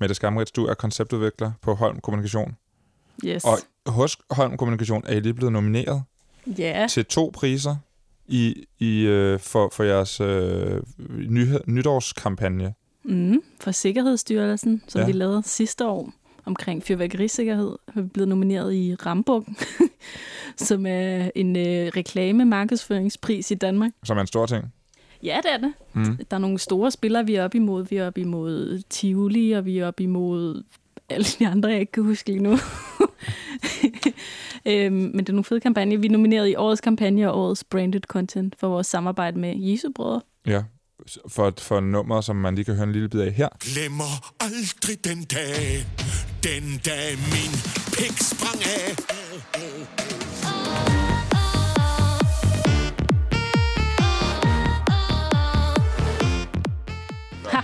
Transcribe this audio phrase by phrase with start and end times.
[0.00, 2.56] Mette Skamrits, du er konceptudvikler på Holm Kommunikation.
[3.24, 3.44] Yes.
[3.44, 6.02] Og hos Holm Kommunikation er I lige blevet nomineret
[6.46, 7.76] ja, til to priser
[8.26, 12.74] i, i, øh, for, for jeres øh, nyhed, nytårskampagne.
[13.04, 15.06] mm, for Sikkerhedsstyrelsen, som ja.
[15.06, 16.12] vi lavede sidste år
[16.44, 19.44] omkring fyrværkerisikkerhed, har vi blevet nomineret i Rambuk,
[20.68, 23.90] som er en øh, reklame-markedsføringspris i Danmark.
[24.04, 24.72] som er en stor ting.
[25.22, 25.72] Ja, det er det.
[25.92, 26.16] Mm.
[26.30, 27.84] Der er nogle store spillere, vi er op imod.
[27.84, 30.62] Vi er op imod Tivoli, og vi er op imod
[31.08, 32.50] alle de andre, jeg ikke kan huske lige nu.
[34.66, 35.98] øhm, men det er nogle fede kampagner.
[35.98, 39.90] Vi er nomineret i årets kampagne og årets branded content for vores samarbejde med Jesu
[39.94, 40.20] Brødre.
[40.46, 40.62] Ja,
[41.28, 43.48] for, for nummer, som man lige kan høre en lille bid af her.
[43.60, 45.86] Glemmer aldrig den dag,
[46.44, 47.52] den dag min
[47.92, 50.29] pik sprang af.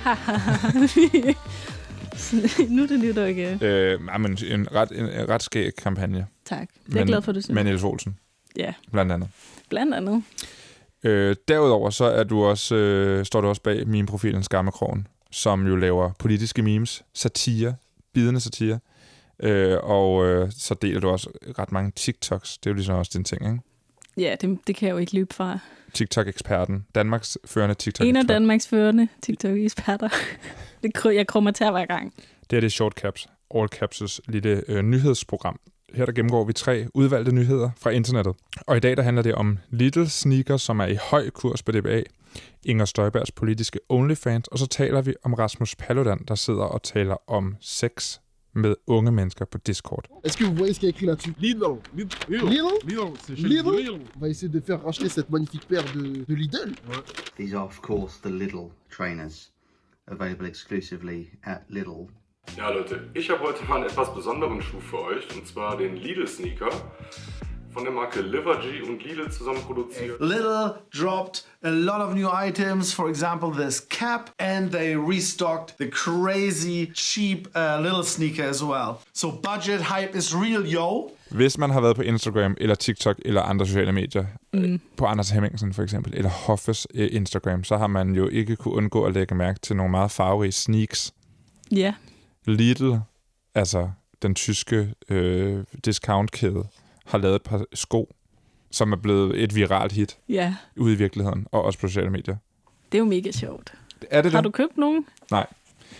[2.68, 3.58] nu er det nyt, okay.
[3.62, 6.26] Øh, ja, men en ret, en, ret skæg kampagne.
[6.44, 6.68] Tak.
[6.86, 7.54] Det er jeg glad for, du synes.
[7.54, 8.18] Med Niels Olsen,
[8.56, 9.28] Ja, blandt andet.
[9.70, 10.22] blandt andet.
[11.04, 15.66] Øh, derudover så er du også, øh, står du også bag min profilen Skammekrogen, som
[15.66, 17.74] jo laver politiske memes, satire,
[18.14, 18.78] bidende satire.
[19.42, 22.58] Øh, og øh, så deler du også ret mange TikToks.
[22.58, 23.58] Det er jo ligesom også din ting, ikke?
[24.16, 25.58] Ja, det, det kan jeg jo ikke løbe fra.
[25.92, 26.86] TikTok-eksperten.
[26.94, 30.08] Danmarks førende tiktok En af Danmarks førende TikTok-eksperter.
[30.82, 32.14] Det jeg krummer til hver gang.
[32.50, 35.60] Det er det Short Caps, All Caps' lille øh, nyhedsprogram.
[35.94, 38.34] Her der gennemgår vi tre udvalgte nyheder fra internettet.
[38.66, 41.72] Og i dag der handler det om Little Sneaker, som er i høj kurs på
[41.72, 42.02] DBA,
[42.64, 47.30] Inger Støjbergs politiske OnlyFans, og så taler vi om Rasmus Paludan, der sidder og taler
[47.30, 48.18] om sex
[48.56, 50.06] med unge mennesker på Discord.
[50.24, 51.78] Est-ce que vous voyez ce qu'il y a écrit là-dessus Lidl.
[51.96, 52.14] Lidl.
[52.28, 53.12] Lidl Lidl.
[53.28, 54.00] Lidl Lidl.
[54.20, 56.74] Va essayer de faire racheter cette magnifique paire de, de Lidl.
[57.36, 59.52] These are, of course, the Lidl trainers,
[60.06, 62.08] available exclusively at Lidl.
[62.56, 65.96] Ja, Leute, ich habe heute mal einen etwas besonderen Schuh für euch, und zwar den
[65.96, 66.70] Lidl Sneaker
[67.76, 70.18] von der Marke Livergy und Lidl zusammen produziert.
[70.20, 75.90] Lidl dropped a lot of new items, for example, this cap, and they restocked the
[75.90, 78.94] crazy cheap uh, little sneaker as well.
[79.12, 81.10] So budget hype is real, yo.
[81.30, 84.80] Hvis man har været på Instagram eller TikTok eller andre sociale medier, mm.
[84.96, 88.74] på Anders Hemmingsen for eksempel, eller Hoffes øh, Instagram, så har man jo ikke kunne
[88.74, 91.14] undgå at lægge mærke til nogle meget farverige sneaks.
[91.72, 91.94] Ja,
[92.44, 92.94] Lidl,
[93.54, 93.90] altså
[94.22, 96.64] den tyske øh, discountkæde,
[97.06, 98.14] har lavet et par sko,
[98.70, 100.54] som er blevet et viralt hit ja.
[100.76, 102.36] ude i virkeligheden, og også på sociale medier.
[102.92, 103.72] Det er jo mega sjovt.
[104.10, 104.44] Er det Har det?
[104.44, 105.06] du købt nogen?
[105.30, 105.46] Nej.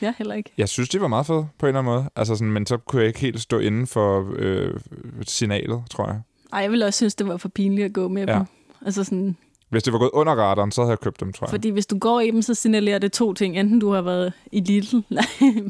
[0.02, 0.50] Ja, heller ikke.
[0.58, 2.10] Jeg synes, de var meget fede på en eller anden måde.
[2.16, 4.80] Altså sådan, men så kunne jeg ikke helt stå inden for øh,
[5.26, 6.20] signalet, tror jeg.
[6.52, 8.34] Ej, jeg ville også synes, det var for pinligt at gå med Ja.
[8.34, 8.44] dem.
[8.86, 9.36] Altså sådan,
[9.68, 11.50] Hvis det var gået under radaren, så havde jeg købt dem, tror jeg.
[11.50, 13.58] fordi hvis du går i dem, så signalerer det to ting.
[13.58, 15.24] Enten du har været i Lidl, nej,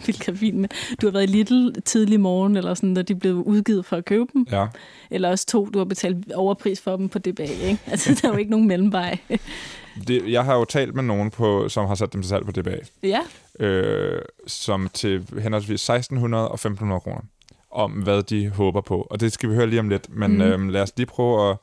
[0.04, 0.70] hvilket er fint, men
[1.00, 4.04] du har været i Lidl tidlig morgen, eller sådan, da de blev udgivet for at
[4.04, 4.46] købe dem.
[4.50, 4.66] Ja.
[5.10, 7.78] Eller også to, du har betalt overpris for dem på DBA, ikke?
[7.90, 9.18] Altså, der er jo ikke nogen mellemvej.
[10.08, 12.52] Det, jeg har jo talt med nogen, på, som har sat dem til salg på
[12.52, 13.20] DBA, ja,
[13.60, 17.20] øh, som til henholdsvis 1600 og 1500 kroner,
[17.70, 19.06] om hvad de håber på.
[19.10, 20.40] Og det skal vi høre lige om lidt, men mm.
[20.40, 21.56] øh, lad os lige prøve at,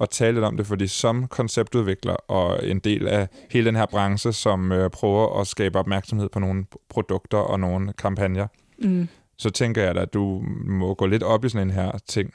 [0.00, 3.86] at tale lidt om det, fordi som konceptudvikler og en del af hele den her
[3.86, 8.46] branche, som øh, prøver at skabe opmærksomhed på nogle produkter og nogle kampagner,
[8.78, 9.08] mm.
[9.36, 12.34] så tænker jeg da, at du må gå lidt op i sådan en her ting.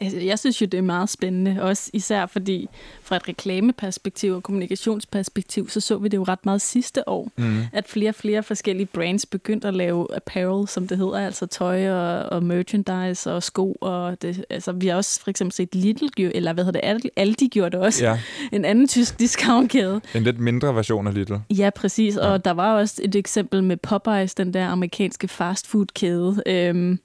[0.00, 2.68] Altså, jeg synes jo, det er meget spændende, også især fordi
[3.02, 7.58] fra et reklameperspektiv og kommunikationsperspektiv, så så vi det jo ret meget sidste år, Mm.
[7.72, 11.90] at flere og flere forskellige brands begyndte at lave apparel, som det hedder, altså tøj
[11.90, 13.72] og, og merchandise og sko.
[13.80, 17.48] Og det, altså, vi har også for eksempel set Lidl, eller hvad hedder det, Aldi,
[17.48, 18.04] gjorde det også.
[18.04, 18.18] Ja,
[18.56, 20.00] En anden tysk discountkæde.
[20.14, 21.34] en lidt mindre version af Lidl.
[21.50, 22.16] Ja, præcis.
[22.16, 26.42] Og der var også et eksempel med Popeyes, den der amerikanske fastfood-kæde.
[26.46, 26.98] Øhm,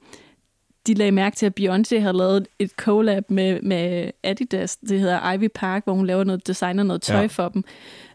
[0.87, 4.75] de lagde mærke til, at Beyoncé havde lavet et collab med, med Adidas.
[4.75, 7.25] Det hedder Ivy Park, hvor hun laver noget designer noget tøj Ja.
[7.25, 7.63] for dem.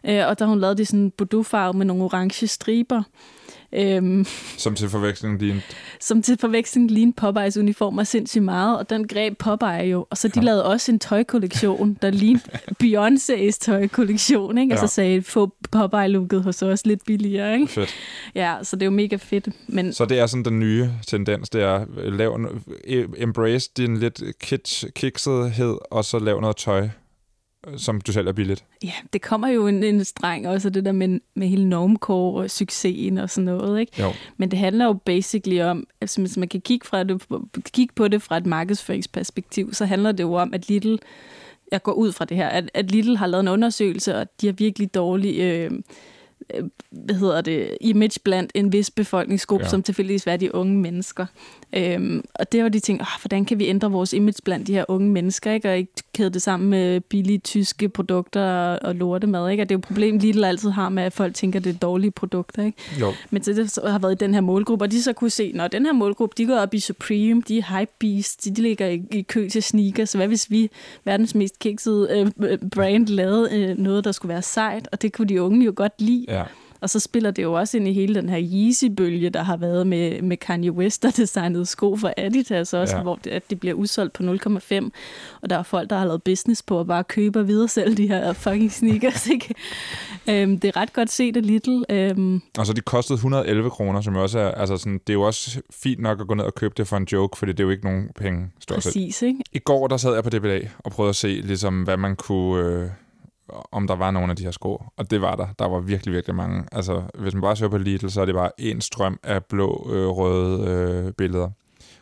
[0.03, 3.03] Øh, og der hun lavet det sådan en bordeaux med nogle orange striber.
[3.73, 4.25] Øhm,
[4.57, 5.61] Som til forveksling lige en...
[5.99, 10.07] som til forveksling lignede Popeyes uniformer sindssygt meget, og den greb Popeye jo.
[10.09, 10.41] Og så de Ja.
[10.41, 12.43] lavede også en tøjkollektion, der lignede
[12.83, 14.73] Beyoncé's tøjkollektion, ikke?
[14.73, 14.87] Og Ja.
[14.87, 17.67] så sagde, få Popeye-looket hos os lidt billigere, ikke?
[17.67, 17.89] Fedt.
[18.35, 19.47] Ja, så det er jo mega fedt.
[19.67, 22.35] Men Så det er sådan den nye tendens, det er lav,
[22.87, 26.89] en- embrace din lidt kitsch, kiksethed, og så lav noget tøj,
[27.77, 28.65] som du selv er billigt.
[28.83, 32.49] ja, det kommer jo en, en streng også, det der med, med hele normcore og
[32.49, 34.01] succesen og sådan noget, ikke?
[34.01, 34.13] Jo.
[34.37, 37.21] Men det handler jo basically om, altså hvis man kan kigge, fra det,
[37.73, 40.95] kigge på det fra et markedsføringsperspektiv, så handler det jo om, at Lidl,
[41.71, 44.45] jeg går ud fra det her, at, at Lidl har lavet en undersøgelse, og de
[44.45, 45.71] har virkelig dårlig øh, øh,
[46.91, 49.69] hvad hedder det, image blandt en vis befolkningsgruppe, Ja.
[49.69, 51.25] som tilfældigvis er de unge mennesker.
[51.73, 54.73] Øhm, og det var de ting, oh, hvordan kan vi ændre vores image blandt de
[54.73, 55.69] her unge mennesker, ikke?
[55.69, 59.49] og ikke kæde det sammen med billige tyske produkter og, og lortemad.
[59.51, 59.63] Ikke?
[59.63, 61.75] Og det er jo et problem, Lidl altid har med, at folk tænker, at det
[61.75, 62.63] er dårlige produkter.
[62.63, 62.77] Ikke?
[62.99, 63.13] Jo.
[63.29, 65.51] Men til det så har været i den her målgruppe, og de så kunne se,
[65.55, 68.61] når den her målgruppe, de går op i Supreme, de er hype beasts, de, de
[68.61, 70.69] ligger i, i kø til sneakers, så hvad hvis vi,
[71.05, 75.27] verdens mest kiksede øh, brand, lavede øh, noget, der skulle være sejt, og det kunne
[75.27, 76.25] de unge jo godt lide.
[76.27, 76.38] Ja.
[76.81, 79.87] Og så spiller det jo også ind i hele den her Yeezy-bølge, der har været
[79.87, 83.01] med, med Kanye West, der designede sko for Adidas også, Ja.
[83.03, 84.89] hvor det, at det bliver udsolgt på 0,5.
[85.41, 87.97] Og der er folk, der har lavet business på at bare købe og videre selv
[87.97, 89.27] de her fucking sneakers.
[89.33, 89.53] Ikke?
[90.29, 91.83] øhm, det er ret godt set af Little.
[91.89, 95.21] Øhm, Og så de kostede 111 kroner, som også er, altså sådan, det er jo
[95.21, 97.63] også fint nok at gå ned og købe det for en joke, fordi det er
[97.63, 98.89] jo ikke nogen penge, stort set.
[98.89, 99.39] præcis, ikke?
[99.53, 102.65] I går, der sad jeg på DBA og prøvede at se, ligesom, hvad man kunne,
[102.65, 102.89] øh,
[103.71, 104.83] om der var nogle af de her sko.
[104.97, 105.47] Og det var der.
[105.59, 106.63] Der var virkelig, virkelig mange.
[106.71, 109.89] Altså, hvis man bare søger på Lidl, så er det bare en strøm af blå,
[109.93, 111.49] øh, røde øh, billeder.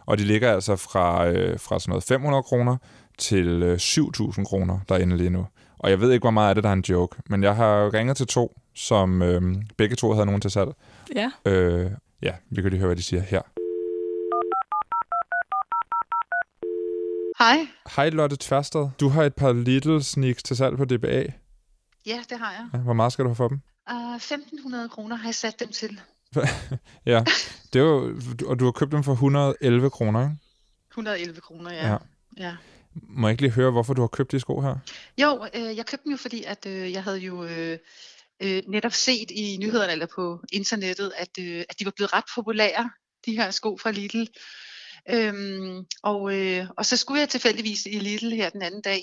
[0.05, 2.77] Og de ligger altså fra, øh, fra sådan noget 500 kroner
[3.17, 5.45] til øh, 7.000 kroner derinde lige nu.
[5.79, 7.17] Og jeg ved ikke, hvor meget af det, der er en joke.
[7.29, 9.41] Men jeg har ringet til to, som øh,
[9.77, 10.69] begge to havde nogen til salg.
[11.15, 11.31] Ja.
[11.45, 11.91] Øh,
[12.21, 13.41] ja, vi kan lige høre, hvad de siger her.
[17.39, 17.67] Hej.
[17.95, 18.89] Hej Lotte Tværsted.
[18.99, 21.23] Du har et par Little Sneaks til salg på DBA.
[22.05, 22.81] Ja, det har jeg.
[22.81, 23.59] Hvor meget skal du have for dem?
[23.91, 26.01] Uh, 1.500 kroner har jeg sat dem til.
[27.05, 27.23] Ja,
[27.73, 30.35] det er jo, og du har købt dem for 111 kroner, ikke?
[30.91, 31.87] 111 kroner, ja.
[31.87, 31.91] Ja.
[31.91, 31.97] ja.
[32.37, 32.55] ja.
[32.93, 34.75] Må jeg ikke lige høre, hvorfor du har købt de sko her?
[35.17, 37.77] Jo, øh, jeg købte dem jo, fordi at øh, jeg havde jo øh,
[38.39, 42.23] øh, netop set i nyhederne eller på internettet, at, øh, at de var blevet ret
[42.35, 42.89] populære,
[43.25, 44.25] de her sko fra Lidl.
[45.09, 49.01] Øhm, og, øh, og så skulle jeg tilfældigvis i Lidl her den anden dag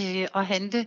[0.00, 0.86] øh, og handle,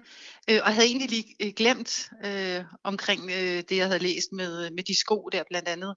[0.50, 4.66] øh, og havde egentlig lige øh, glemt øh, omkring øh, det, jeg havde læst med,
[4.66, 5.96] øh, med de sko der blandt andet.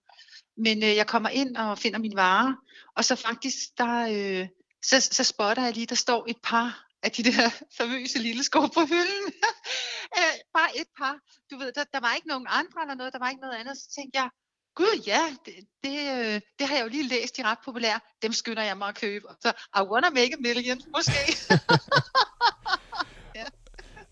[0.57, 2.57] Men øh, jeg kommer ind og finder min vare,
[2.97, 4.49] og så faktisk, der, øh,
[4.83, 8.61] så, så spotter jeg lige, der står et par af de der famøse lille sko
[8.61, 9.27] på hylden.
[10.19, 11.17] øh, bare et par.
[11.51, 13.77] Du ved, der, der var ikke nogen andre eller noget, der var ikke noget andet.
[13.77, 14.29] Så tænkte jeg,
[14.75, 18.01] gud ja, det, det, øh, det har jeg jo lige læst, de er ret populære.
[18.23, 19.27] Dem skynder jeg mig at købe.
[19.41, 21.37] Så I wanna make a million, måske.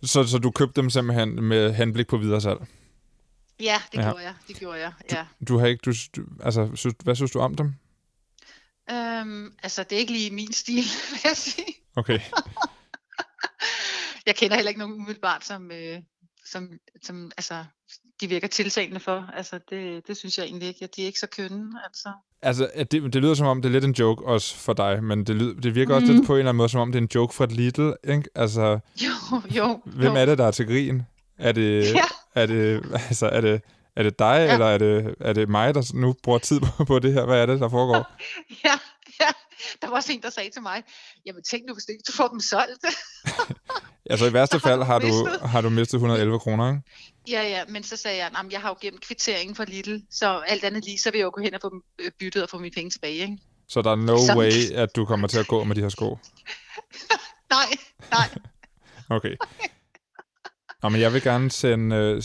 [0.02, 2.58] Så, så du købte dem simpelthen med henblik på videresalg?
[3.60, 4.02] ja, det Ja.
[4.04, 4.10] ja.
[4.10, 4.34] gjorde jeg.
[4.48, 5.26] Det gjorde jeg, ja.
[5.48, 7.74] Du har ikke, du, du, altså, synes, hvad synes du om dem?
[8.90, 11.74] Øhm, altså, det er ikke lige min stil, vil jeg sige.
[11.96, 12.20] Okay.
[14.26, 15.98] Jeg kender heller ikke nogen umiddelbart, som, øh,
[16.52, 16.68] som,
[17.02, 17.64] som altså,
[18.20, 19.30] de virker tiltalende for.
[19.36, 20.88] Altså, det, det synes jeg egentlig ikke.
[20.96, 22.08] De er ikke så kønne, altså.
[22.42, 25.24] Altså, det, det lyder som om, det er lidt en joke også for dig, men
[25.24, 26.02] det, lyder, det virker mm.
[26.02, 27.52] også lidt på en eller anden måde, som om det er en joke fra et
[27.52, 28.28] Lidl, ikke?
[28.34, 29.80] Altså, Jo, jo.
[29.84, 30.18] hvem jo.
[30.18, 31.02] er det, der er til grin?
[31.38, 32.04] Er det, Ja.
[32.34, 33.62] er det, altså, er det,
[33.96, 34.52] er det dig, ja.
[34.52, 37.24] Eller er det, er det mig, der nu bruger tid på, på det her?
[37.24, 38.06] Hvad er det, der foregår?
[38.64, 38.78] Ja.
[39.82, 40.82] Der var også en, der sagde til mig,
[41.26, 42.84] jamen tænk nu, hvis du ikke du får dem solgt.
[44.10, 46.82] Altså, i værste fald har du, har du mistet 111 kroner, ikke?
[47.28, 50.38] ja, ja, men så sagde jeg, jamen jeg har jo gemt kvitteringen for Lidl, så
[50.46, 52.48] alt andet lige, så vil jeg jo gå hen og få dem øh, byttet og
[52.48, 53.38] få mine penge tilbage, ikke?
[53.68, 54.38] Så der er no Sådan.
[54.38, 56.18] way, at du kommer til at gå med de her sko.
[57.50, 57.66] Nej,
[58.10, 58.28] nej.
[59.10, 59.36] Okay.
[60.82, 62.22] Nå, men jeg vil gerne sende, øh,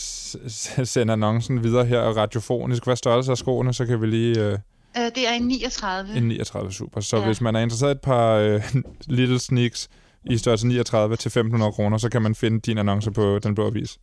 [0.86, 2.84] sende annoncen videre her radiofonisk.
[2.84, 4.62] Hvad størrelse af skoene, så kan vi lige...
[4.98, 6.16] Øh, det er en 39.
[6.16, 7.00] en 39 super.
[7.00, 7.24] Så Ja.
[7.26, 8.62] hvis man er interesseret i et par øh,
[9.16, 9.88] Little Sneaks
[10.30, 13.66] i størrelse 39 til 1500 kroner, så kan man finde din annonce på Den Blå
[13.66, 13.98] Avis.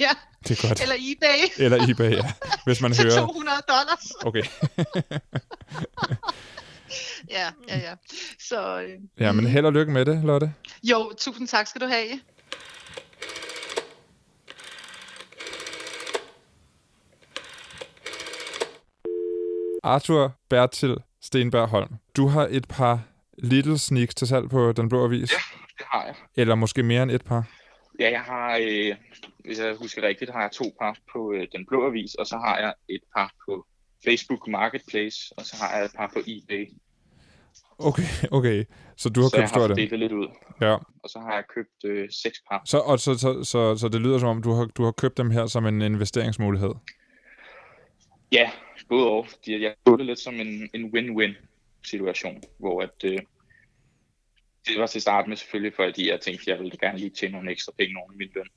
[0.00, 0.08] Ja,
[0.48, 0.80] Det er godt.
[0.82, 2.32] eller eBay Eller eBay, ja.
[2.64, 3.20] Hvis man til hører...
[3.26, 4.12] 200 dollars.
[4.26, 4.42] Okay.
[7.30, 7.92] Ja, ja, ja.
[8.40, 8.88] Så øh,
[9.20, 10.52] Ja, men held og lykke med det, Lotte.
[10.82, 12.08] jo, tusind tak skal du have.
[19.84, 21.94] Arthur Bertil Stenberg Holm.
[22.16, 23.00] Du har et par
[23.38, 25.32] Little Sneaks til salg på Den Blå Avis.
[25.32, 25.36] Ja,
[25.78, 26.14] det har jeg.
[26.36, 27.48] Eller måske mere end et par.
[28.00, 28.96] Ja, jeg har, øh,
[29.44, 32.36] hvis jeg husker rigtigt, har jeg to par på øh, Den Blå Avis, og så
[32.36, 33.66] har jeg et par på
[34.04, 36.66] Facebook Marketplace, og så har jeg et par på eBay.
[37.78, 38.64] Okay, okay.
[38.96, 40.26] Så du har så købt stort fordelt det lidt ud.
[40.60, 40.74] Ja.
[40.74, 42.62] Og så har jeg købt øh, seks par.
[42.64, 45.16] Så, og så, så, så, så det lyder som om, du har, du har købt
[45.16, 46.70] dem her som en investeringsmulighed.
[48.32, 48.50] Ja,
[48.88, 49.28] både og.
[49.28, 51.34] Fordi jeg så det lidt som en, en win-win
[51.84, 53.18] situation, hvor at, øh,
[54.66, 57.50] det var til start med selvfølgelig, fordi jeg tænkte, jeg ville gerne lige tjene nogle
[57.50, 58.48] ekstra penge oven i min løn.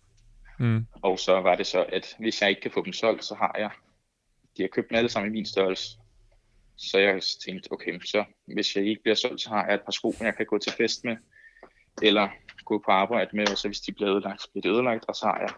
[0.59, 0.85] Mm.
[1.01, 3.55] Og så var det så, at hvis jeg ikke kan få dem solgt, så har
[3.57, 3.71] jeg,
[4.57, 5.97] de har købt dem alle sammen i min størrelse.
[6.77, 9.91] Så jeg tænkte, okay, så hvis jeg ikke bliver solgt, så har jeg et par
[9.91, 11.17] sko, jeg kan gå til fest med,
[12.01, 12.29] eller
[12.65, 15.15] gå på arbejde med, og så hvis de bliver ødelagt, så bliver det ødelagt, og
[15.15, 15.49] så har jeg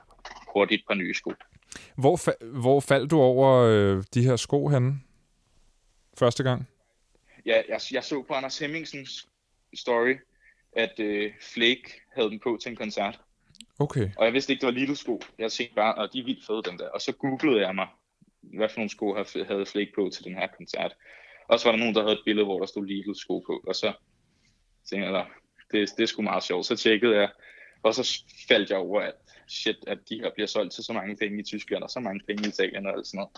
[0.54, 1.34] hurtigt et par nye sko.
[1.96, 5.00] Hvor, fa- hvor faldt du over øh, de her sko henne?
[6.18, 6.70] Første gang?
[7.46, 9.28] Ja, jeg, jeg så på Anders Hemmingsens
[9.74, 10.16] story,
[10.74, 13.20] at øh, Flake havde dem på til en koncert.
[13.80, 14.10] Okay.
[14.18, 15.22] Og jeg vidste ikke, det var Lidl sko.
[15.38, 16.90] Jeg tænkte bare, at de er vildt fede, dem der.
[16.90, 17.88] Og så googlede jeg mig,
[18.42, 19.16] hvad for nogle sko
[19.48, 20.96] havde Flake på til den her koncert.
[21.48, 23.64] Og så var der nogen, der havde et billede, hvor der stod Lidl sko på.
[23.68, 23.94] Og så
[24.90, 25.24] tænkte jeg, "Nå,
[25.72, 26.66] det, det er sgu meget sjovt.
[26.66, 27.30] Så tjekkede jeg,
[27.84, 29.14] og så faldt jeg over, at
[29.50, 32.22] shit, at de her bliver solgt til så mange penge i Tyskland, og så mange
[32.27, 33.32] penge i Italien og alt sådan noget.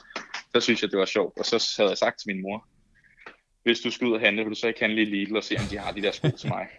[0.54, 1.40] Så synes jeg, det var sjovt.
[1.40, 2.68] Og så havde jeg sagt til min mor,
[3.64, 5.56] hvis du skal ud og handle, vil du så ikke handle i Lidl og se,
[5.56, 6.68] om de har de der sko til mig.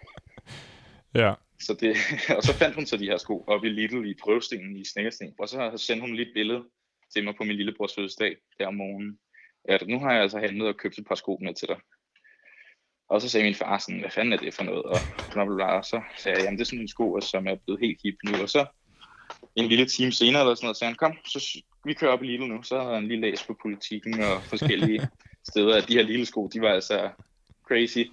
[1.15, 1.33] Ja.
[1.59, 1.95] Så det,
[2.37, 5.35] og så fandt hun så de her sko op i Lidl i prøvestenen i Snækkersten.
[5.39, 6.63] Og så sendte hun lige et billede
[7.13, 9.19] til mig på min lillebrors fødselsdag der om morgenen.
[9.65, 11.79] At nu har jeg altså handlet og købt et par sko med til dig.
[13.09, 14.83] Og så sagde min far sådan, hvad fanden er det for noget?
[14.83, 14.97] Og,
[15.31, 15.65] bla, bla, bla.
[15.65, 18.15] og så sagde jeg, jamen det er sådan en sko, som er blevet helt hip
[18.25, 18.41] nu.
[18.41, 18.65] Og så
[19.55, 22.27] en lille time senere eller sådan noget, sagde han, kom, så vi kører op i
[22.27, 22.63] Lidl nu.
[22.63, 25.07] Så havde han lige læst på politikken og forskellige
[25.51, 27.09] steder, at de her lille sko, de var altså
[27.67, 28.03] crazy,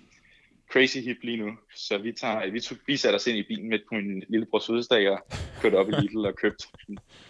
[0.72, 1.50] crazy hip lige nu.
[1.76, 4.66] Så vi, tager, vi, tog, vi satte os ind i bilen midt på min lillebrors
[4.66, 5.18] fødselsdag og
[5.62, 6.64] kørte op i Lidl og købte,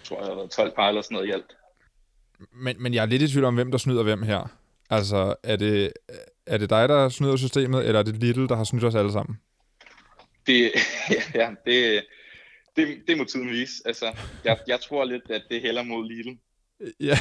[0.05, 1.57] tror jeg, der var 12 par eller sådan noget i alt.
[2.53, 4.57] Men, men jeg er lidt i tvivl om, hvem der snyder hvem her.
[4.91, 5.93] Altså, er det,
[6.47, 9.13] er det dig, der snyder systemet, eller er det Lidl, der har snydt os alle
[9.13, 9.41] sammen?
[10.47, 10.73] Det,
[11.41, 12.05] ja, det,
[12.77, 13.73] det, det må tiden vise.
[13.85, 14.13] Altså,
[14.45, 16.37] jeg, jeg tror lidt, at det hælder mod Lidl.
[17.01, 17.19] Ja,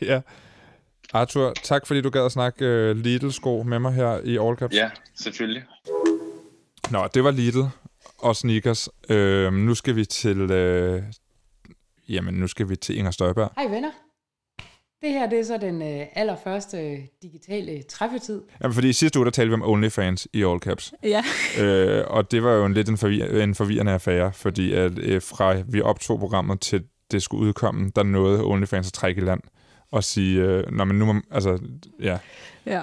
[0.00, 0.20] ja.
[1.12, 4.74] Arthur, tak fordi du gad at snakke uh, Lidl-sko med mig her i All Caps.
[4.74, 5.64] Ja, selvfølgelig.
[6.90, 7.62] Nå, det var Lidl
[8.18, 8.88] og sneakers.
[9.10, 10.42] Uh, nu skal vi til...
[10.42, 11.02] Uh,
[12.08, 13.52] jamen, nu skal vi til Inger Støjberg.
[13.56, 13.90] Hej venner.
[15.02, 18.42] Det her det er så den øh, allerførste øh, digitale træffetid.
[18.62, 20.94] Jamen, fordi i sidste uge, der talte vi om OnlyFans i All Caps.
[21.02, 21.22] Ja.
[21.64, 25.22] øh, og det var jo en lidt en, forvir- en forvirrende affære, fordi at, øh,
[25.22, 29.40] fra vi optog programmet til det skulle udkomme, der nåede OnlyFans at trække i land
[29.92, 31.58] og sige, øh, når man nu må, altså,
[32.02, 32.18] ja,
[32.66, 32.82] Ja.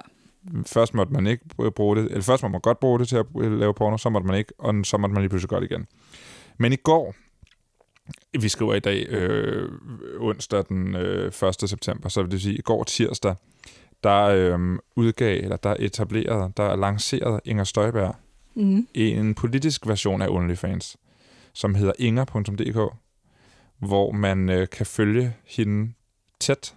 [0.66, 3.26] først måtte man ikke bruge det, eller først måtte man godt bruge det til at
[3.36, 5.86] lave porno, så måtte man ikke, og så måtte man lige pludselig godt igen.
[6.58, 7.16] Men i går,
[8.40, 9.70] vi skriver i dag øh,
[10.20, 11.26] onsdag den øh,
[11.62, 11.70] 1.
[11.70, 13.36] september, så vil det sige, i går tirsdag,
[14.04, 14.60] der øh,
[14.96, 18.16] udgav, eller der etablerede, der lancerede Inger Støjberg
[18.56, 18.88] Mhm.
[18.94, 20.98] en politisk version af OnlyFans,
[21.54, 22.94] som hedder inger.dk,
[23.78, 25.94] hvor man øh, kan følge hende
[26.40, 26.76] tæt,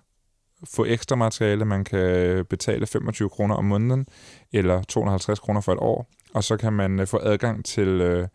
[0.75, 4.07] få ekstra materiale, man kan betale 25 kroner om måneden,
[4.53, 8.29] eller 250 kroner for et år, og så kan man øh, få adgang til øh,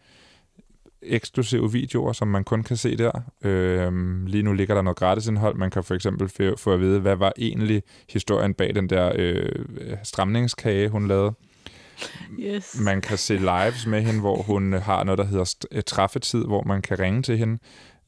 [1.03, 3.11] eksklusive videoer, som man kun kan se der.
[3.43, 5.55] Øh, lige nu ligger der noget gratis indhold.
[5.55, 9.51] Man kan for eksempel få- at vide, hvad var egentlig historien bag den der øh,
[10.03, 11.33] stramningskage, hun lavede.
[12.39, 12.79] Yes.
[12.79, 16.63] Man kan se lives med hende, hvor hun har noget, der hedder øh, træffetid, hvor
[16.63, 17.59] man kan ringe til hende.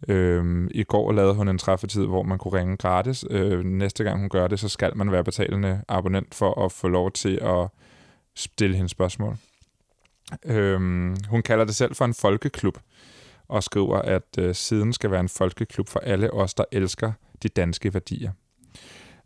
[0.07, 3.25] Øhm, I går lavede hun en træffetid, hvor man kunne ringe gratis.
[3.29, 6.87] Øh, næste gang hun gør det, så skal man være betalende abonnent for at få
[6.87, 7.67] lov til at
[8.35, 9.37] stille hende spørgsmål.
[10.45, 12.77] Øhm, hun kalder det selv for en folkeklub,
[13.47, 17.11] og skriver, at øh, siden skal være en folkeklub for alle os, der elsker
[17.43, 18.31] de danske værdier.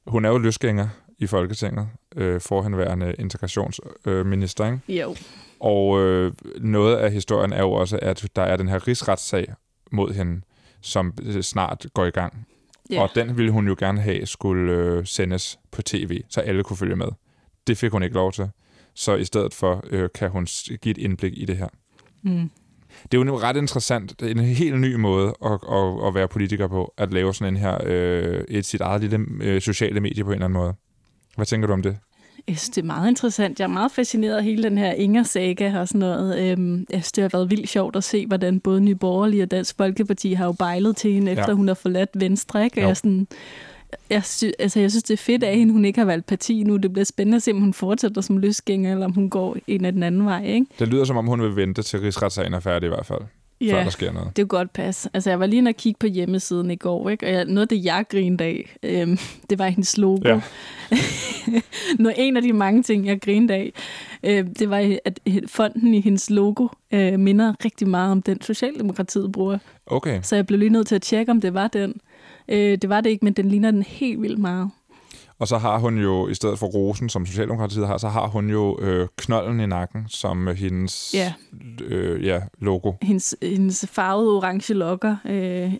[0.07, 0.87] Hun er jo løsgænger
[1.19, 5.01] i Folketinget, øh, forhenværende integrationsminister, øh, ikke?
[5.01, 5.15] Jo.
[5.59, 9.53] Og øh, noget af historien er jo også, at der er den her rigsretssag
[9.91, 10.41] mod hende,
[10.81, 12.47] som øh, snart går i gang.
[12.89, 13.01] Ja.
[13.01, 16.77] Og den ville hun jo gerne have skulle øh, sendes på tv, så alle kunne
[16.77, 17.07] følge med.
[17.67, 18.49] Det fik hun ikke lov til.
[18.97, 20.47] Så i stedet for øh, kan hun
[20.81, 21.67] give et indblik i det her.
[22.23, 22.49] Mm.
[23.11, 26.67] Det er jo ret interessant, er en helt ny måde at, at, at være politiker
[26.67, 30.29] på, at lave sådan en her, øh, et sit eget lille øh, sociale medie på
[30.29, 30.73] en eller anden måde.
[31.35, 31.97] Hvad tænker du om det?
[32.47, 33.59] Jeg synes, det er meget interessant.
[33.59, 36.39] Jeg er meget fascineret af hele den her Inger-saga og sådan noget.
[36.51, 39.51] Øhm, jeg synes, det har været vildt sjovt at se, hvordan både Nye Borgerlige og
[39.51, 41.53] Dansk Folkeparti har jo bejlet til hende, efter Ja.
[41.53, 42.63] hun har forladt Venstre.
[42.63, 42.81] Ikke?
[42.81, 43.27] Og jeg, sådan,
[44.09, 46.63] jeg, sy- altså, jeg synes, det er fedt af hende, hun ikke har valgt parti
[46.63, 46.77] nu.
[46.77, 49.85] Det bliver spændende at se, om hun fortsætter som løsgænger, eller om hun går en
[49.85, 50.45] af den anden vej.
[50.45, 50.65] Ikke?
[50.79, 53.21] Det lyder som om, hun vil vente til rigsretssagen er færdig i hvert fald,
[53.69, 54.35] før der sker noget.
[54.35, 55.07] det er godt pas.
[55.13, 57.25] Altså, jeg var lige inde og kigge på hjemmesiden i går, ikke?
[57.27, 59.17] og jeg, noget af det, jeg grinede af, øhm,
[59.49, 60.29] det var hendes logo.
[60.29, 60.41] Ja.
[62.17, 63.73] En af de mange ting, jeg grinede af,
[64.23, 69.31] øh, det var, at fonden i hendes logo øh, minder rigtig meget om den, Socialdemokratiet
[69.31, 69.57] bruger.
[69.85, 70.19] Okay.
[70.23, 71.93] Så jeg blev lige nødt til at tjekke, om det var den.
[72.49, 74.69] Øh, det var det ikke, men den ligner den helt vildt meget.
[75.39, 78.49] Og så har hun jo, i stedet for rosen, som Socialdemokratiet har, så har hun
[78.49, 81.33] jo øh, knolden i nakken, som hendes Ja.
[81.83, 82.91] øh, ja, logo.
[83.01, 85.73] Hendes, hendes farvede orange lokker øh,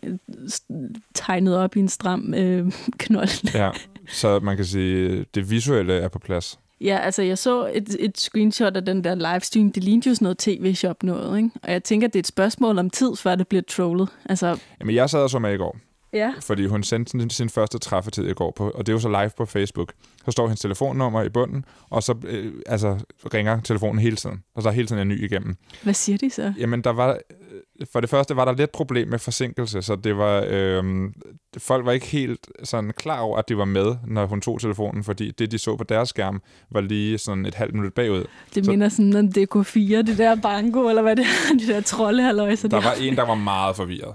[1.14, 3.54] tegnet op i en stram øh, knold.
[3.56, 3.70] Ja,
[4.10, 6.60] så man kan sige, det visuelle er på plads.
[6.82, 9.72] Ja, altså jeg så et, et screenshot af den der livestream.
[9.72, 11.50] Det lignede jo sådan noget tv-shop noget, ikke?
[11.64, 14.10] Og jeg tænker, det er et spørgsmål om tid, før det bliver trollet.
[14.30, 15.78] Altså, Jamen, jeg sad og så med i går,
[16.14, 16.34] Ja.
[16.42, 19.10] Fordi hun sendte sin, sin første træffetid i går, på, og det er jo så
[19.10, 19.94] live på Facebook.
[20.26, 23.00] Så står hendes telefonnummer i bunden, og så øh, altså,
[23.34, 24.44] ringer telefonen hele tiden.
[24.56, 25.56] Og så er hele tiden en ny igennem.
[25.84, 26.54] Hvad siger de så?
[26.60, 30.18] Jamen, der var, øh, for det første var der lidt problem med forsinkelse, så det
[30.18, 30.84] var, øh,
[31.58, 35.04] folk var ikke helt sådan klar over, at de var med, når hun tog telefonen,
[35.04, 38.24] fordi det, de så på deres skærm, var lige sådan et halvt minut bagud.
[38.56, 41.82] Det så minder sådan om DK4, det der bango, eller hvad det er, de der
[41.82, 42.68] troldehalløjser.
[42.68, 44.14] der var en, der var meget forvirret.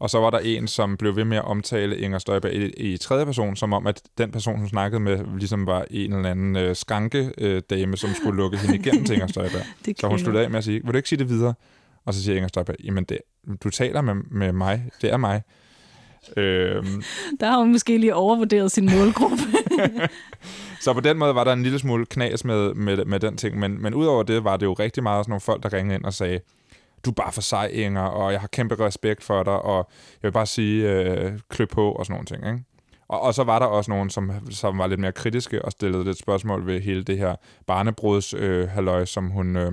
[0.00, 2.96] Og så var der en, som blev ved med at omtale Inger Støjberg i, i
[2.96, 6.56] tredje person, som om, at den person, hun snakkede med, ligesom var en eller anden
[6.56, 9.62] øh, skanke øh, dame, som skulle lukke hende igennem til Inger Støjberg.
[10.00, 11.54] Så hun sluttede af med at sige, vil du ikke sige det videre?
[12.04, 13.18] Og så siger Inger Støjberg, jamen det,
[13.64, 15.42] du taler med, med mig, det er mig.
[16.36, 17.02] Øhm,
[17.40, 19.36] Der har hun måske lige overvurderet sin målgruppe.
[20.84, 23.58] så på den måde var der en lille smule knas med, med, med den ting,
[23.58, 26.04] men, men udover det var det jo rigtig meget sådan nogle folk, der ringede ind
[26.04, 26.40] og sagde,
[27.04, 29.90] du er bare for sej, Inger, og jeg har kæmpe respekt for dig, og
[30.22, 32.46] jeg vil bare sige, øh, klø på og sådan nogle ting.
[32.46, 32.64] Ikke?
[33.08, 36.04] Og, og så var der også nogen, som, som var lidt mere kritiske og stillede
[36.04, 37.34] lidt spørgsmål ved hele det her
[37.66, 39.56] barnebruds øh, halløj, som hun...
[39.56, 39.72] Øh,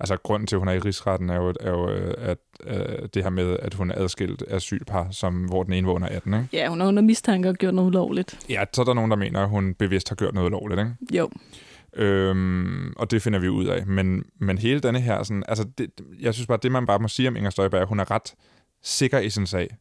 [0.00, 3.08] altså, grunden til, at hun er i rigsretten, er jo, er jo øh, at, øh,
[3.14, 6.48] det her med, at hun er adskilt asylpar, som, hvor den ene vågner 18, ikke?
[6.52, 8.38] ja, hun er under mistanke og gjort noget ulovligt.
[8.48, 10.92] Ja, så er der nogen, der mener, at hun bevidst har gjort noget ulovligt, ikke?
[11.18, 11.30] Jo.
[11.98, 13.86] Øhm, og det finder vi ud af.
[13.86, 15.90] Men, men hele denne her, sådan, altså det,
[16.20, 18.34] jeg synes bare, det man bare må sige om Inger Støjberg, hun er ret
[18.82, 19.76] sikker i sin sag.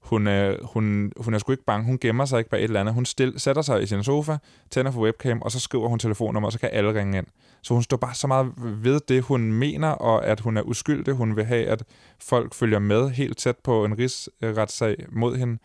[0.00, 2.80] Hun øh, hun, hun er sgu ikke bange, hun gemmer sig ikke bag et eller
[2.80, 2.94] andet.
[2.94, 4.36] Hun stil, sætter sig i sin sofa,
[4.70, 7.26] tænder for webcam, og så skriver hun telefonnummer, og så kan alle ringe ind.
[7.62, 11.14] Så hun står bare så meget ved det, hun mener, og at hun er uskyldig.
[11.14, 11.84] Hun vil have, at
[12.20, 15.58] folk følger med helt tæt på en rigsretssag mod hende.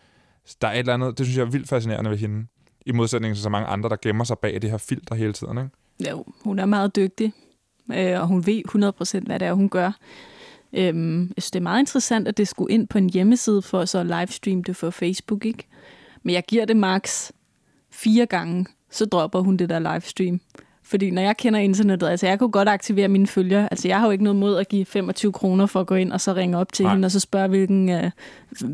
[0.62, 2.46] Der er et eller andet, det synes jeg er vildt fascinerende ved hende.
[2.86, 5.58] I modsætning til så mange andre, der gemmer sig bag det her filter hele tiden.
[5.58, 5.70] Ikke?
[6.10, 7.32] Jo, hun er meget dygtig,
[7.92, 8.62] øh, og hun ved
[9.20, 9.92] 100% hvad det er, hun gør.
[10.72, 13.84] Øhm, jeg synes, det er meget interessant, at det skulle ind på en hjemmeside for
[13.84, 15.66] så at livestreame det for Facebook, ikke?
[16.22, 17.30] Men jeg giver det max
[17.90, 20.40] fire gange, så dropper hun det der livestream.
[20.82, 23.68] Fordi når jeg kender internettet, altså jeg kunne godt aktivere mine følgere.
[23.70, 26.12] Altså jeg har jo ikke noget mod at give 25 kroner for at gå ind
[26.12, 26.94] og så ringe op til Nej.
[26.94, 28.10] Hende og så spørge, hvilken uh,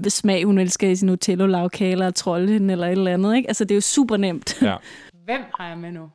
[0.09, 3.37] smag hun elsker i sin Nutello lavkager og trolde hende eller et eller andet.
[3.37, 3.49] Ikke?
[3.49, 4.63] Altså det er jo super nemt.
[4.63, 4.77] Ja.
[5.25, 6.11] Hvem har jeg med nu?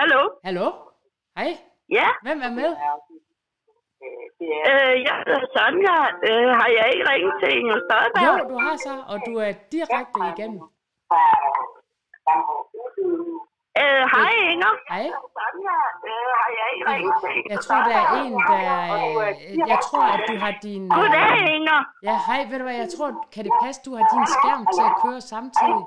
[0.00, 0.20] Hallo?
[0.46, 0.66] Hallo?
[1.38, 1.50] Hej?
[1.96, 2.06] Ja?
[2.22, 2.70] Hvem er med?
[4.70, 5.96] Øh, jeg hedder Sonja.
[6.28, 8.24] Øh, har jeg ikke ringet til Inger Støjberg?
[8.26, 10.62] Jo, du har så, og du er direkte igennem.
[13.82, 14.72] Øh, hej Inger.
[14.92, 15.04] Hej.
[16.08, 18.62] Øh, Jeg tror, der er en, der...
[18.96, 20.82] øh, Jeg tror, at du har din...
[20.84, 21.80] øh, Goddag, Inger.
[22.08, 22.40] Ja, hej.
[22.50, 25.20] Ved du hvad, jeg tror, kan det passe, du har din skærm til at køre
[25.34, 25.84] samtidig?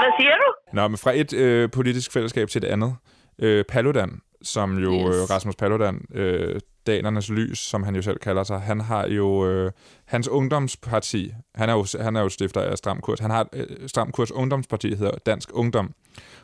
[0.00, 0.54] Hvad siger du?
[0.72, 2.96] Nå, men fra et øh, politisk fællesskab til et andet.
[3.38, 5.16] Øh, Paludan, som jo yes.
[5.16, 5.16] Yes.
[5.16, 9.46] øh, Rasmus Paludan, øh, Danernes Lys, som han jo selv kalder sig, han har jo
[9.46, 9.72] øh,
[10.04, 13.66] hans ungdomsparti, han er jo, han er jo stifter af Stram Kurs, han har øh,
[13.88, 15.94] Stram Kurs ungdomsparti, der hedder Dansk Ungdom,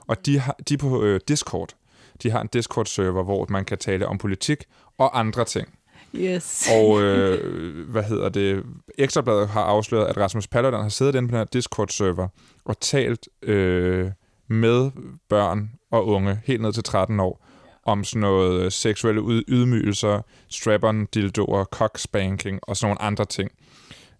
[0.08, 1.68] og de, har, de er på øh, Discord.
[2.22, 4.64] De har en Discord-server, hvor man kan tale om politik
[4.98, 5.68] og andre ting.
[6.14, 6.68] Yes.
[6.72, 8.64] Og øh, hvad hedder det?
[8.98, 12.28] Ekstrabladet har afsløret, at Rasmus Paludan har siddet inde på den her Discord-server
[12.64, 14.10] og talt øh,
[14.48, 14.90] med
[15.28, 17.46] børn og unge helt ned til 13 år
[17.84, 23.50] om sådan noget øh, seksuelle ydmygelser, strap-on, dildoer, cockspanking og sådan nogle andre ting.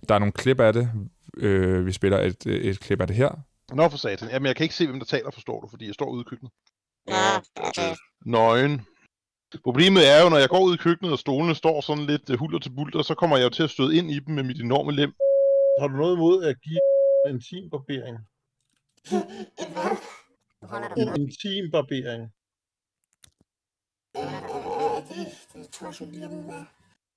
[0.09, 0.91] Der er nogle klip af det.
[1.37, 3.31] Øh, vi spiller et, et klip af det her.
[3.73, 4.29] Nå for satan.
[4.31, 6.25] Jamen, jeg kan ikke se, hvem der taler, forstår du, fordi jeg står ude i
[6.25, 6.53] køkkenet.
[8.27, 8.87] Nøgen.
[9.59, 12.39] Problemet er jo, når jeg går ud i køkkenet, og stolene står sådan lidt øh,
[12.39, 14.61] huller til bulter, så kommer jeg jo til at støde ind i dem med mit
[14.61, 15.13] enorme lem.
[15.81, 16.81] Har du noget imod at give
[17.27, 18.19] en intimbarbering?
[20.97, 22.33] En intimbarbering.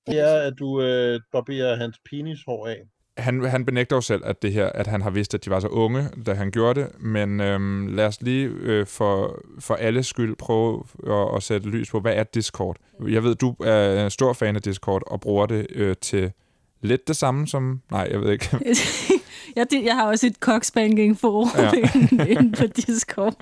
[0.06, 2.88] Det er, at du øh, barberer hans penishår af.
[3.16, 5.60] Han, han benægter jo selv, at det her, at han har vidst, at de var
[5.60, 10.06] så unge, da han gjorde det, men øhm, lad os lige øh, for, for alles
[10.06, 12.76] skyld prøve at, at sætte lys på, hvad er Discord?
[13.08, 16.32] Jeg ved, du er en stor fan af Discord og bruger det øh, til
[16.82, 17.80] lidt det samme som...
[17.90, 18.48] Nej, jeg ved ikke.
[19.56, 22.24] jeg, jeg har også et cockspanking forum Ja.
[22.32, 23.34] inde på Discord.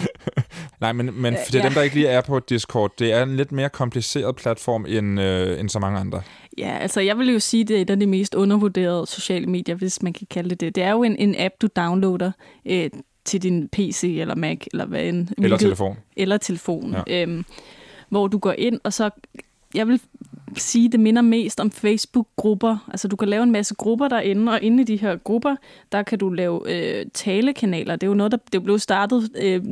[0.80, 1.64] Nej, men, men til ja.
[1.64, 5.20] dem, der ikke lige er på Discord, det er en lidt mere kompliceret platform end,
[5.20, 6.22] øh, end så mange andre.
[6.58, 9.74] Ja, altså jeg vil jo sige, det er et af de mest undervurderede sociale medier,
[9.74, 10.74] hvis man kan kalde det det.
[10.74, 12.32] Det er jo en, en app, du downloader
[12.66, 12.90] øh,
[13.24, 15.28] til din PC eller Mac, eller hvad end.
[15.38, 15.96] Eller telefon.
[16.16, 16.94] Eller telefon.
[17.06, 17.22] Ja.
[17.22, 17.44] Øhm,
[18.08, 19.10] hvor du går ind, og så...
[19.74, 20.00] Jeg vil
[20.56, 22.88] sige, det minder mest om Facebook-grupper.
[22.90, 25.56] Altså, du kan lave en masse grupper derinde, og inde i de her grupper,
[25.92, 27.96] der kan du lave øh, talekanaler.
[27.96, 29.64] Det er jo noget, der det blev startet øh,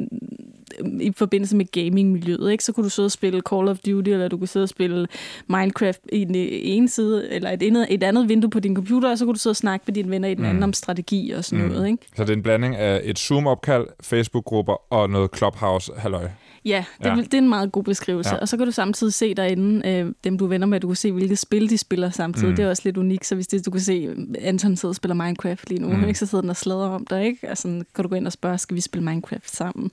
[1.01, 2.53] i forbindelse med gaming-miljøet.
[2.53, 2.65] Ikke?
[2.65, 5.07] Så kunne du sidde og spille Call of Duty, eller du kunne sidde og spille
[5.49, 9.19] Minecraft i den ene side, eller et andet, et andet vindue på din computer, og
[9.19, 10.63] så kunne du sidde og snakke med dine venner i den anden Mm.
[10.65, 11.87] om strategi og sådan noget.
[11.87, 11.99] Ikke?
[12.17, 16.29] Så det er en blanding af et Zoom-opkald, Facebook-grupper og noget Clubhouse-halløj.
[16.65, 17.15] Ja, det, Ja.
[17.17, 18.31] det er en meget god beskrivelse.
[18.35, 18.41] Ja.
[18.41, 20.97] Og så kan du samtidig se derinde, øh, dem du er venner med, du kan
[20.97, 22.47] se, hvilke spil de spiller samtidig.
[22.47, 22.51] Mm.
[22.53, 22.57] Mm.
[22.57, 24.09] Det er også lidt unikt, så hvis det, du kan se,
[24.41, 25.97] Anton sidder og spiller Minecraft lige nu, Mm.
[25.97, 26.09] mm.
[26.09, 26.19] ikke?
[26.19, 27.49] så sidder den og sladrer om dig, ikke?
[27.49, 29.91] Altså, kan du gå ind og spørge, skal vi spille Minecraft sammen?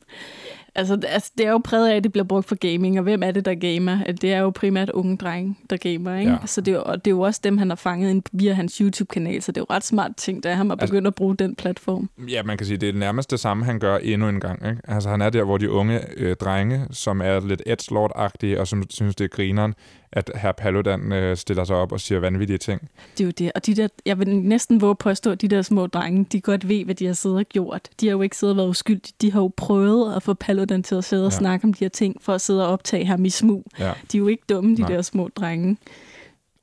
[0.78, 3.04] Altså, det- altså, det er jo præget af, at det bliver brugt for gaming, og
[3.04, 4.04] hvem er det, der gamer?
[4.22, 6.32] Det er jo primært unge drenge, der gamer, ikke?
[6.32, 6.38] Ja.
[6.46, 8.54] Så det er, jo, og det er jo også dem, han har fanget ind via
[8.54, 11.08] hans YouTube-kanal, så det er jo ret smart ting, der er ham at Altså- begynde
[11.08, 12.10] at bruge den platform.
[12.30, 14.70] Ja, man kan sige, det er nærmest det samme, han gør endnu en gang.
[14.70, 14.82] Ikke?
[14.88, 18.84] Altså, han er der, hvor de unge øh, drenge, som er lidt edgelord-agtige, og som
[18.90, 19.74] synes, det er grineren,
[20.12, 22.90] at herr Paludan øh, stiller sig op og siger vanvittige ting.
[23.18, 23.52] Det er jo det.
[23.56, 26.42] Og de der, jeg vil næsten våge at påstå, at de der små drenge, de
[26.42, 27.90] godt ved, hvad de har siddet og gjort.
[28.02, 29.14] De har jo ikke siddet og været uskyldige.
[29.22, 31.38] De har jo prøvet at få Paludan til at sidde og Ja.
[31.38, 33.66] snakke om de her ting, for at sidde og optage ham i smug.
[33.80, 33.94] Ja.
[34.12, 34.92] De er jo ikke dumme, de Nej.
[34.92, 35.78] der små drenge.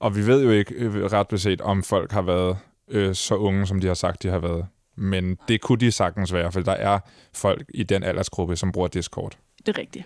[0.01, 2.57] Og vi ved jo ikke øh, ret beset, om folk har været
[2.91, 4.67] øh, så unge, som de har sagt, de har været.
[4.97, 6.99] Men det kunne de sagtens være, for der er
[7.35, 9.33] folk i den aldersgruppe, som bruger Discord.
[9.67, 10.05] Det er rigtigt.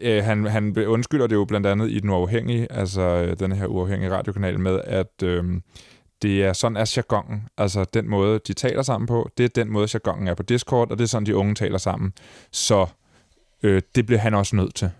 [0.00, 3.66] Øh, han, han undskylder det jo blandt andet i Den Uafhængige, altså øh, den her
[3.66, 5.44] uafhængige radiokanal, med at øh,
[6.22, 7.48] det er sådan er jargonen.
[7.58, 10.90] Altså den måde, de taler sammen på, det er den måde, jargonen er på Discord,
[10.90, 12.12] og det er sådan, de unge taler sammen.
[12.50, 12.86] Så
[13.62, 14.90] øh, det bliver han også nødt til.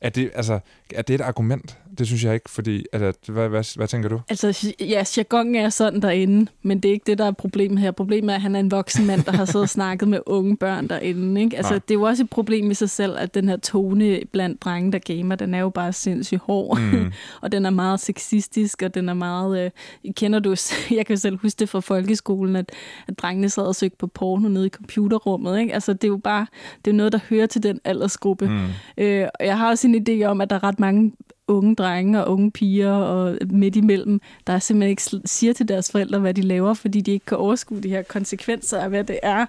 [0.00, 0.60] Er det, altså,
[0.94, 1.78] er det et argument?
[1.98, 2.86] Det synes jeg ikke, fordi...
[2.92, 4.20] Altså, hvad, hvad, hvad tænker du?
[4.28, 7.90] Altså, ja, jargon er sådan derinde, men det er ikke det, der er problemet her.
[7.90, 10.56] Problemet er, at han er en voksen mand, der har siddet og snakket med unge
[10.56, 11.40] børn derinde.
[11.40, 11.56] Ikke?
[11.56, 11.80] Altså, Nej.
[11.88, 14.92] det er jo også et problem i sig selv, at den her tone blandt drenge,
[14.92, 16.80] der gamer, den er jo bare sindssygt hård.
[16.80, 17.12] Mm.
[17.42, 19.64] og den er meget sexistisk, og den er meget...
[19.64, 19.70] Øh,
[20.16, 20.56] kender du...
[20.90, 22.72] Jeg kan jo selv huske det fra folkeskolen, at,
[23.08, 25.58] at drengene sad og søgte på porno nede i computerrummet.
[25.60, 25.74] Ikke?
[25.74, 26.46] Altså, det er jo bare...
[26.84, 28.48] Det er noget, der hører til den aldersgruppe.
[28.48, 28.64] Mm.
[28.98, 31.12] Øh, og jeg har også en idé om, at der er ret mange
[31.48, 36.18] unge drenge og unge piger og midt imellem, der simpelthen ikke siger til deres forældre,
[36.18, 39.46] hvad de laver, fordi de ikke kan overskue de her konsekvenser af, hvad det er.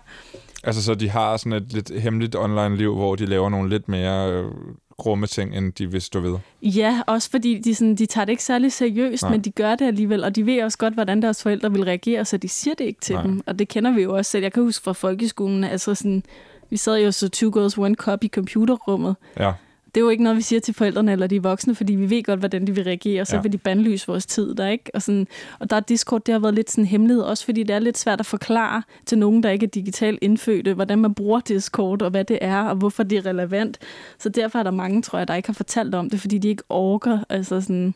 [0.63, 4.31] Altså, så de har sådan et lidt hemmeligt online-liv, hvor de laver nogle lidt mere
[4.31, 4.45] øh,
[4.97, 6.37] grumme ting, end de vil stå ved.
[6.61, 9.31] Ja, også fordi de, sådan, de tager det ikke særlig seriøst, Nej.
[9.31, 12.25] Men de gør det alligevel, og de ved også godt, hvordan deres forældre vil reagere,
[12.25, 13.23] så de siger det ikke til Nej.
[13.23, 13.41] dem.
[13.45, 14.43] Og det kender vi jo også selv.
[14.43, 16.23] Jeg kan huske fra folkeskolen, altså sådan,
[16.69, 19.15] vi sad jo så Two Girls One Cup i computerrummet.
[19.39, 19.51] Ja.
[19.95, 22.23] Det er jo ikke noget, vi siger til forældrene eller de voksne, fordi vi ved
[22.23, 23.41] godt, hvordan de vil reagere, og så Ja.
[23.41, 24.91] vil de bandlyse vores tid der, ikke?
[24.93, 25.27] Og, sådan,
[25.59, 27.79] og der er Discord, det har været lidt sådan en hemmelighed, også fordi det er
[27.79, 32.01] lidt svært at forklare til nogen, der ikke er digitalt indfødte, hvordan man bruger Discord,
[32.01, 33.77] og hvad det er, og hvorfor det er relevant.
[34.19, 36.47] Så derfor er der mange, tror jeg, der ikke har fortalt om det, fordi de
[36.47, 37.93] ikke orker, altså sådan...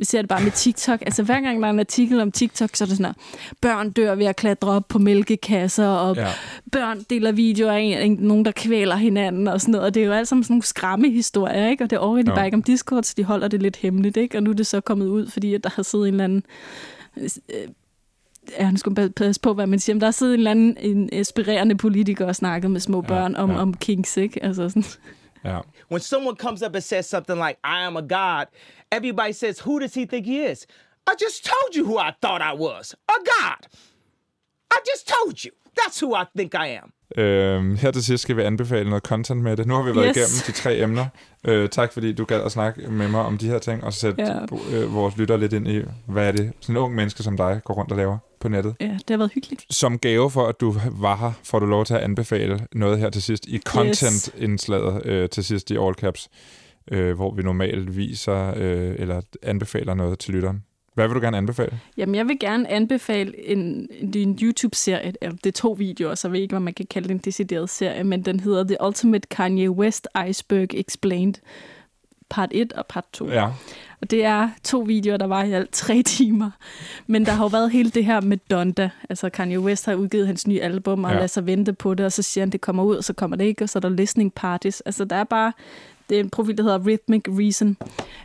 [0.00, 1.00] Vi ser det bare med TikTok.
[1.02, 3.12] Altså hver gang der er en artikel om TikTok, så er det sådan her,
[3.60, 6.22] børn dør ved at klatre op på mælkekasser, og Ja.
[6.22, 6.28] ja.
[6.72, 9.86] børn deler videoer af en, nogen, der kvæler hinanden og sådan noget.
[9.86, 11.84] Og det er jo alt sammen sådan nogle skræmmehistorier, ikke?
[11.84, 12.34] Og det overgår de Jo.
[12.34, 14.36] bare ikke om Discord, så de holder det lidt hemmeligt, ikke?
[14.38, 16.42] Og nu er det så kommet ud, fordi at der har siddet en eller anden...
[17.16, 17.28] Øh,
[18.58, 20.50] ja, nu skal man passe på, hvad man siger, men der har siddet en eller
[20.50, 23.56] anden en inspirerende politiker og snakket med små børn om, ja.
[23.58, 24.44] om kinks, ikke?
[24.44, 24.84] Altså sådan...
[25.44, 25.58] Ja.
[25.90, 28.44] When someone comes up and says something like, I am a God,
[28.92, 30.66] everybody says, Who does he think he is?
[31.10, 33.62] I just told you who I thought I was a God.
[34.76, 35.50] I just told you.
[35.80, 36.92] That's who I think I am.
[37.16, 39.66] Øhm, her til sidst skal vi anbefale noget content med det.
[39.66, 40.16] Nu har vi været Yes.
[40.16, 41.06] igennem de tre emner.
[41.46, 44.22] Øh, tak fordi du gad at snakke med mig om de her ting, og sætte
[44.22, 44.38] Ja.
[44.76, 47.60] øh, vores lytter lidt ind i, hvad er det, sådan en ung menneske som dig
[47.64, 48.74] går rundt og laver på nettet.
[48.80, 49.66] Ja, det har været hyggeligt.
[49.70, 53.10] Som gave for, at du var her, får du lov til at anbefale noget her
[53.10, 56.28] til sidst i content-indslaget øh, til sidst i All Caps,
[56.90, 60.64] øh, hvor vi normalt viser øh, eller anbefaler noget til lytteren.
[60.94, 61.80] Hvad vil du gerne anbefale?
[61.96, 65.12] Jamen, jeg vil gerne anbefale en, en, YouTube-serie.
[65.22, 68.04] Det er to videoer, så jeg ved ikke, hvad man kan kalde en decideret serie,
[68.04, 71.34] men den hedder The Ultimate Kanye West Iceberg Explained.
[72.30, 73.28] Part 1 og part 2.
[73.28, 73.46] Ja.
[74.00, 76.50] Og det er to videoer, der var i alt tre timer.
[77.06, 78.90] Men der har jo været hele det her med Donda.
[79.10, 81.16] Altså Kanye West har udgivet hans nye album, og ja.
[81.16, 83.36] lader sig vente på det, og så siger han, det kommer ud, og så kommer
[83.36, 84.80] det ikke, og så er der listening parties.
[84.80, 85.52] Altså der er bare,
[86.10, 87.76] det er en profil, der hedder Rhythmic Reason,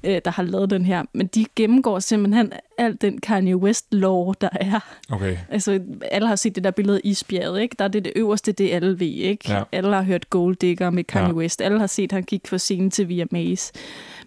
[0.03, 1.03] øh, der har lavet den her.
[1.13, 4.79] Men de gennemgår simpelthen alt den Kanye West-lore, der er.
[5.11, 5.37] Okay.
[5.49, 5.79] Altså,
[6.11, 7.75] alle har set det der billede af isbjerget, ikke?
[7.79, 9.51] Der er det, det øverste, det er LV, ikke?
[9.51, 9.63] Ja.
[9.71, 11.33] Alle har hørt Gold Digger med Kanye Ja.
[11.33, 11.61] West.
[11.61, 13.71] Alle har set, at han gik for scenen til VMAs.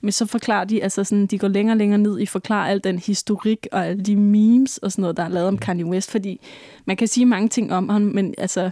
[0.01, 2.85] Men så forklarer de, altså sådan, de går længere og længere ned i forklare al
[2.85, 6.11] den historik og alle de memes og sådan noget, der er lavet om Kanye West,
[6.11, 6.40] fordi
[6.85, 8.71] man kan sige mange ting om ham, men altså,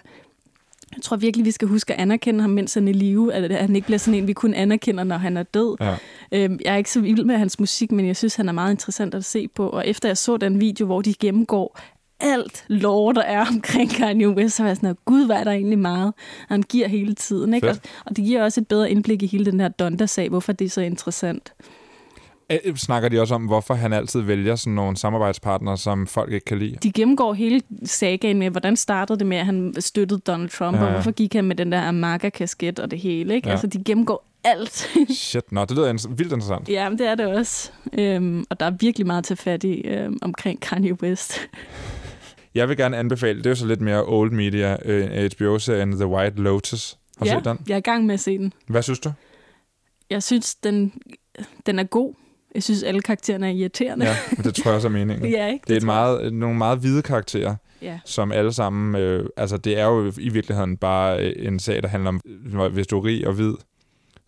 [0.96, 3.60] jeg tror virkelig, vi skal huske at anerkende ham, mens han er i live, at
[3.60, 5.76] han ikke bliver sådan en, vi kun anerkender, når han er død.
[5.80, 5.96] Ja.
[6.32, 8.70] Øhm, jeg er ikke så vild med hans musik, men jeg synes, han er meget
[8.70, 9.68] interessant at se på.
[9.68, 11.78] Og efter jeg så den video, hvor de gennemgår
[12.20, 15.50] alt lore, der er omkring Kanye West, så var jeg sådan, gud, hvad er der
[15.50, 16.14] egentlig meget,
[16.48, 17.54] han giver hele tiden.
[17.54, 17.70] Ikke?
[17.70, 20.64] Og, og det giver også et bedre indblik i hele den her Donda-sag, hvorfor det
[20.64, 21.52] er så interessant.
[22.76, 26.58] Snakker de også om, hvorfor han altid vælger sådan nogle samarbejdspartnere, som folk ikke kan
[26.58, 26.76] lide?
[26.82, 30.84] De gennemgår hele sagaen med, hvordan startede det med, at han støttede Donald Trump, Ja,
[30.84, 33.34] og hvorfor gik han med den der Amaga-kasket og det hele.
[33.34, 33.48] Ikke?
[33.48, 33.52] Ja.
[33.52, 34.88] Altså, de gennemgår alt.
[35.14, 36.68] Shit, nå, det lyder vildt interessant.
[36.68, 37.70] ja, men det er det også.
[37.92, 41.32] Øhm, og der er virkelig meget til fat i øhm, omkring Kanye West.
[42.54, 46.06] Jeg vil gerne anbefale, det er jo så lidt mere old media, øh, HBO-serien The
[46.06, 46.98] White Lotus.
[47.18, 47.58] Har du ja, set den?
[47.68, 48.52] jeg er i gang med at se den.
[48.66, 49.12] Hvad synes du?
[50.10, 50.92] Jeg synes, den,
[51.66, 52.14] den er god.
[52.56, 54.06] Jeg synes, alle karaktererne er irriterende.
[54.06, 55.26] Ja, men det tror jeg også er meningen.
[55.32, 55.62] Ja, ikke?
[55.62, 57.98] Det er Det et meget, nogle meget hvide karakterer, Ja.
[58.04, 59.02] som alle sammen...
[59.02, 62.20] Øh, altså, det er jo i virkeligheden bare øh, en sag, der handler om,
[62.54, 63.54] øh, hvis du er rig og hvid,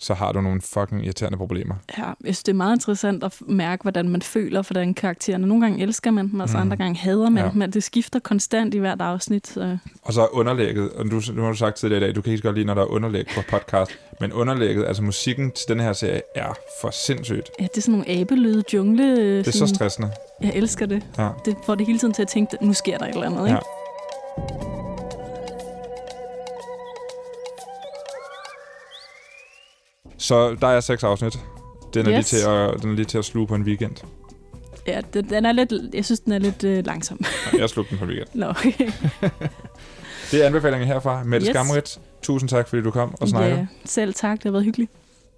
[0.01, 1.75] så har du nogle fucking irriterende problemer.
[1.99, 5.47] Ja, jeg synes, det er meget interessant at mærke, hvordan man føler for den karaktererne.
[5.47, 6.63] Nogle gange elsker man dem, og så Mm.
[6.63, 7.51] andre gange hader man Ja.
[7.65, 9.47] dem, det skifter konstant i hvert afsnit.
[9.47, 9.79] Så.
[10.03, 12.33] Og så er underlægget, og du, nu har du sagt tidligere i dag, du kan
[12.33, 15.81] ikke godt lide, når der er underlæg på podcast, men underlægget, altså musikken til den
[15.81, 17.51] her serie, er for sindssygt.
[17.61, 19.39] Ja, det er sådan nogle abelyde jungle.
[19.39, 20.11] Det er så stressende.
[20.43, 21.03] Jeg elsker det.
[21.19, 21.29] Ja.
[21.45, 23.47] Det får det hele tiden til at tænke, nu sker der et eller andet.
[23.47, 23.59] Ikke?
[24.69, 24.78] Ja.
[30.19, 31.39] Så der er seks afsnit.
[31.95, 32.33] Den er, Yes.
[32.33, 33.97] lige til at, den er lige til at sluge på en weekend.
[34.87, 37.21] Ja, den, den er lidt, jeg synes, den er lidt øh, langsom.
[37.59, 38.29] Jeg slugte den på en weekend.
[38.35, 38.73] Nå, okay.
[40.31, 41.25] Det er anbefalingen herfra.
[41.25, 41.55] Mette yes.
[41.55, 43.59] Skamrit, tusind tak, fordi du kom og snakkede.
[43.59, 44.91] ja, selv tak, det har været hyggeligt.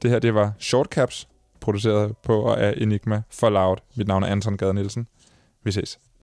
[0.03, 1.29] Det her, det var Shortcaps,
[1.61, 3.77] produceret på og af Enigma for Loud.
[3.97, 5.07] Mit navn er Anton Gade Nielsen.
[5.64, 5.99] Vi ses.